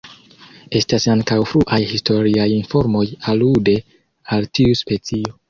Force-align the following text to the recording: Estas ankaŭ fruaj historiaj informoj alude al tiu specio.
Estas 0.77 1.03
ankaŭ 1.15 1.37
fruaj 1.51 1.79
historiaj 1.91 2.47
informoj 2.55 3.05
alude 3.35 3.77
al 4.39 4.51
tiu 4.61 4.81
specio. 4.83 5.39